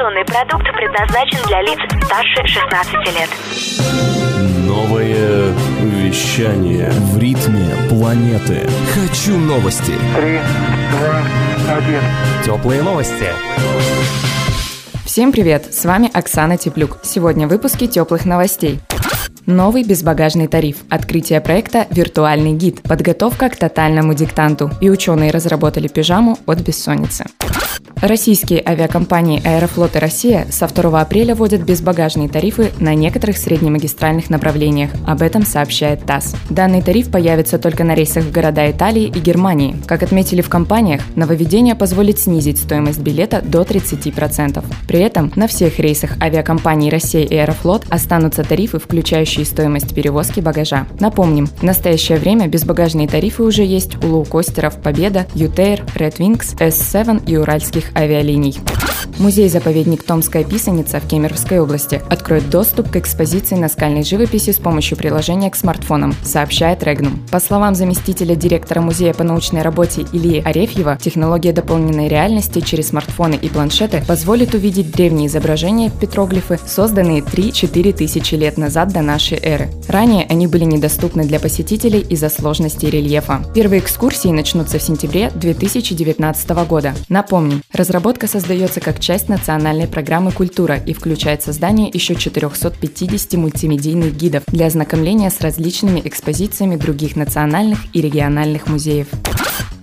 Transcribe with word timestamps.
Информационный 0.00 0.24
продукт 0.24 0.64
предназначен 0.74 1.38
для 1.46 1.60
лиц 1.60 1.78
старше 2.06 2.46
16 2.46 2.94
лет. 3.14 3.28
Новое 4.66 5.52
вещание 5.82 6.88
в 6.90 7.18
ритме 7.18 7.68
планеты. 7.90 8.66
Хочу 8.94 9.36
новости. 9.36 9.92
Три, 10.16 10.38
два, 10.92 11.76
один. 11.76 12.00
Теплые 12.42 12.82
новости. 12.82 13.26
Всем 15.04 15.32
привет! 15.32 15.74
С 15.74 15.84
вами 15.84 16.10
Оксана 16.14 16.56
Теплюк. 16.56 17.00
Сегодня 17.02 17.46
в 17.46 17.50
выпуске 17.50 17.86
теплых 17.86 18.24
новостей. 18.24 18.80
Новый 19.44 19.84
безбагажный 19.84 20.46
тариф, 20.46 20.76
открытие 20.88 21.42
проекта 21.42 21.86
«Виртуальный 21.90 22.52
гид», 22.52 22.80
подготовка 22.82 23.50
к 23.50 23.56
тотальному 23.56 24.14
диктанту 24.14 24.70
и 24.80 24.88
ученые 24.88 25.30
разработали 25.30 25.88
пижаму 25.88 26.38
от 26.46 26.60
бессонницы. 26.60 27.26
Российские 28.02 28.62
авиакомпании 28.66 29.46
«Аэрофлот» 29.46 29.94
и 29.94 29.98
«Россия» 29.98 30.46
со 30.50 30.66
2 30.66 30.98
апреля 30.98 31.34
вводят 31.34 31.60
безбагажные 31.60 32.30
тарифы 32.30 32.72
на 32.80 32.94
некоторых 32.94 33.36
среднемагистральных 33.36 34.30
направлениях. 34.30 34.90
Об 35.06 35.20
этом 35.20 35.44
сообщает 35.44 36.06
ТАСС. 36.06 36.34
Данный 36.48 36.80
тариф 36.80 37.10
появится 37.10 37.58
только 37.58 37.84
на 37.84 37.94
рейсах 37.94 38.24
в 38.24 38.32
города 38.32 38.70
Италии 38.70 39.04
и 39.04 39.20
Германии. 39.20 39.76
Как 39.86 40.02
отметили 40.02 40.40
в 40.40 40.48
компаниях, 40.48 41.02
нововведение 41.14 41.74
позволит 41.74 42.18
снизить 42.18 42.56
стоимость 42.56 43.00
билета 43.00 43.42
до 43.42 43.62
30%. 43.62 44.64
При 44.88 45.00
этом 45.00 45.30
на 45.36 45.46
всех 45.46 45.78
рейсах 45.78 46.16
авиакомпаний 46.22 46.88
«Россия» 46.88 47.26
и 47.26 47.36
«Аэрофлот» 47.36 47.84
останутся 47.90 48.44
тарифы, 48.44 48.78
включающие 48.78 49.44
стоимость 49.44 49.94
перевозки 49.94 50.40
багажа. 50.40 50.86
Напомним, 51.00 51.48
в 51.48 51.62
настоящее 51.62 52.16
время 52.16 52.48
безбагажные 52.48 53.08
тарифы 53.08 53.42
уже 53.42 53.62
есть 53.62 54.02
у 54.02 54.06
лоукостеров 54.06 54.80
«Победа», 54.80 55.26
«Ютейр», 55.34 55.84
«Red 55.96 56.16
Wings», 56.16 56.56
S7 56.56 57.26
и 57.26 57.36
уральских 57.36 57.89
авиалиний. 57.94 58.56
Музей-заповедник 59.18 60.02
Томская 60.02 60.44
писаница 60.44 60.98
в 60.98 61.06
Кемеровской 61.06 61.60
области 61.60 62.00
откроет 62.08 62.48
доступ 62.48 62.90
к 62.90 62.96
экспозиции 62.96 63.54
наскальной 63.54 64.02
живописи 64.02 64.50
с 64.50 64.56
помощью 64.56 64.96
приложения 64.96 65.50
к 65.50 65.56
смартфонам, 65.56 66.14
сообщает 66.22 66.82
Регнум. 66.82 67.20
По 67.30 67.38
словам 67.38 67.74
заместителя 67.74 68.34
директора 68.34 68.80
музея 68.80 69.12
по 69.12 69.22
научной 69.22 69.62
работе 69.62 70.06
Ильи 70.12 70.40
Арефьева, 70.40 70.98
технология 71.00 71.52
дополненной 71.52 72.08
реальности 72.08 72.60
через 72.60 72.88
смартфоны 72.88 73.34
и 73.34 73.48
планшеты 73.48 74.02
позволит 74.06 74.54
увидеть 74.54 74.90
древние 74.90 75.26
изображения, 75.26 75.90
петроглифы, 75.90 76.58
созданные 76.66 77.20
3-4 77.20 77.92
тысячи 77.92 78.34
лет 78.34 78.56
назад 78.56 78.92
до 78.92 79.02
нашей 79.02 79.38
эры. 79.38 79.68
Ранее 79.88 80.26
они 80.30 80.46
были 80.46 80.64
недоступны 80.64 81.24
для 81.24 81.40
посетителей 81.40 82.00
из-за 82.00 82.30
сложности 82.30 82.86
рельефа. 82.86 83.44
Первые 83.54 83.80
экскурсии 83.80 84.28
начнутся 84.28 84.78
в 84.78 84.82
сентябре 84.82 85.30
2019 85.34 86.50
года. 86.66 86.94
Напомним, 87.08 87.62
разработка 87.80 88.26
создается 88.26 88.80
как 88.80 89.00
часть 89.00 89.30
национальной 89.30 89.88
программы 89.88 90.32
«Культура» 90.32 90.76
и 90.76 90.92
включает 90.92 91.42
создание 91.42 91.88
еще 91.88 92.14
450 92.14 93.32
мультимедийных 93.34 94.14
гидов 94.14 94.42
для 94.48 94.66
ознакомления 94.66 95.30
с 95.30 95.40
различными 95.40 96.02
экспозициями 96.04 96.76
других 96.76 97.16
национальных 97.16 97.78
и 97.94 98.02
региональных 98.02 98.66
музеев. 98.66 99.08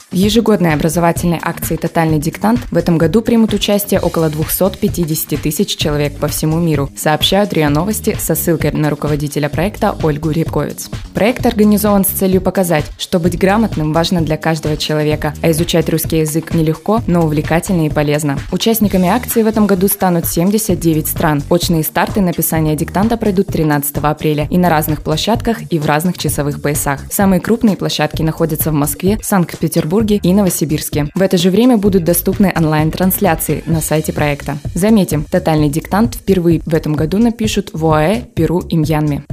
В 0.10 0.16
ежегодной 0.16 0.74
образовательной 0.74 1.38
акции 1.42 1.76
«Тотальный 1.76 2.18
диктант» 2.18 2.62
в 2.72 2.78
этом 2.78 2.98
году 2.98 3.22
примут 3.22 3.54
участие 3.54 4.00
около 4.00 4.30
250 4.30 5.42
тысяч 5.42 5.76
человек 5.76 6.16
по 6.18 6.30
всему 6.30 6.60
миру, 6.60 6.90
сообщают 6.96 7.52
РИА 7.52 7.68
Новости 7.68 8.16
со 8.18 8.34
ссылкой 8.34 8.72
на 8.72 8.90
руководителя 8.90 9.50
проекта 9.50 9.98
Ольгу 10.02 10.32
Рябковец. 10.32 10.90
Проект 11.14 11.46
организован 11.46 12.06
с 12.06 12.08
целью 12.08 12.40
показать, 12.40 12.86
что 12.98 13.20
быть 13.20 13.38
грамотным 13.38 13.92
важно 13.92 14.22
для 14.22 14.38
каждого 14.38 14.78
человека, 14.78 15.34
а 15.42 15.52
изучать 15.52 15.90
русский 15.90 16.20
язык 16.20 16.54
нелегко, 16.54 17.02
но 17.06 17.24
увлекательно 17.24 17.88
и 17.88 17.90
полезно. 17.90 18.40
Участниками 18.54 19.10
акции 19.10 19.44
в 19.44 19.48
этом 19.48 19.68
году 19.68 19.90
станут 19.90 20.26
79 20.26 21.06
стран. 21.06 21.44
Очные 21.50 21.84
старты 21.84 22.22
написания 22.22 22.78
диктанта 22.78 23.18
пройдут 23.18 23.48
13 23.48 23.98
апреля 23.98 24.48
и 24.50 24.58
на 24.58 24.70
разных 24.70 25.02
площадках 25.02 25.70
и 25.70 25.80
в 25.80 25.86
разных 25.86 26.18
часовых 26.18 26.62
поясах. 26.62 27.02
Самые 27.12 27.42
крупные 27.42 27.76
площадки 27.76 28.22
находятся 28.22 28.72
в 28.72 28.74
Москве, 28.74 29.20
Санкт-Петербурге, 29.22 29.97
и 30.16 30.34
Новосибирске. 30.34 31.08
В 31.16 31.22
это 31.22 31.38
же 31.38 31.50
время 31.50 31.78
будут 31.78 32.04
доступны 32.04 32.54
онлайн-трансляции 32.56 33.64
на 33.66 33.82
сайте 33.82 34.14
проекта. 34.14 34.58
Заметим, 34.74 35.24
тотальный 35.24 35.70
диктант 35.70 36.16
впервые 36.16 36.62
в 36.66 36.74
этом 36.74 36.94
году 36.94 37.18
напишут 37.18 37.70
в 37.74 37.86
ОАЭ, 37.86 38.22
Перу 38.36 38.60
и 38.60 38.76
Мьянме. 38.76 39.24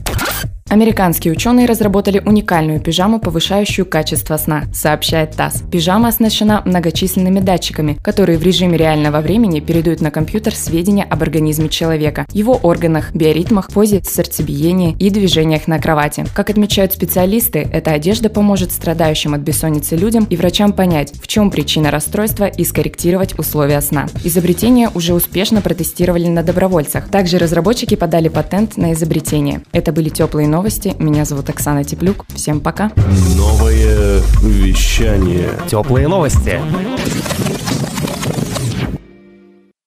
Американские 0.71 1.33
ученые 1.33 1.67
разработали 1.67 2.23
уникальную 2.25 2.81
пижаму, 2.81 3.21
повышающую 3.21 3.85
качество 3.85 4.37
сна, 4.39 4.65
сообщает 4.73 5.33
ТАСС. 5.37 5.63
Пижама 5.71 6.09
оснащена 6.09 6.63
многочисленными 6.65 7.41
датчиками, 7.41 7.99
которые 8.03 8.39
в 8.39 8.43
режиме 8.43 8.79
реального 8.79 9.21
времени 9.21 9.61
передают 9.61 10.01
на 10.01 10.11
компьютер 10.11 10.55
сведения 10.55 11.05
об 11.05 11.23
организме 11.23 11.69
человека, 11.69 12.27
его 12.33 12.59
органах, 12.63 13.15
биоритмах, 13.15 13.69
позе, 13.73 14.03
сердцебиении 14.03 14.97
и 14.99 15.11
движениях 15.11 15.69
на 15.69 15.79
кровати. 15.79 16.25
Как 16.35 16.49
отмечают 16.49 16.95
специалисты, 16.95 17.69
эта 17.71 17.93
одежда 17.93 18.31
поможет 18.31 18.73
страдающим 18.73 19.35
от 19.35 19.43
бессонницы 19.43 19.97
людям 19.97 20.25
и 20.25 20.37
врачам 20.37 20.73
понять, 20.73 21.13
в 21.21 21.29
чем 21.29 21.51
причина 21.51 21.91
расстройства 21.91 22.47
и 22.47 22.65
скорректировать 22.65 23.39
условия 23.39 23.83
сна. 23.83 24.07
Изобретение 24.25 24.89
уже 24.95 25.13
успешно 25.13 25.61
протестировали 25.61 26.27
на 26.27 26.43
добровольцах. 26.43 27.09
Также 27.11 27.37
разработчики 27.37 27.97
подали 27.97 28.29
патент 28.29 28.79
на 28.79 28.95
изобретение. 28.95 29.61
Это 29.73 29.93
были 29.93 30.09
теплые 30.09 30.49
новости. 30.65 30.97
Меня 30.99 31.27
зовут 31.27 31.51
Оксана 31.51 31.85
Теплюк. 31.85 32.25
Всем 32.35 32.59
пока. 32.59 32.91
Новое 33.37 34.23
вещание. 34.41 35.51
Теплые 35.69 36.09
новости. 36.09 36.59